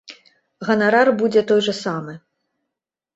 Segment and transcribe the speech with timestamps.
[0.69, 2.17] Ганарар будзе той жа самы.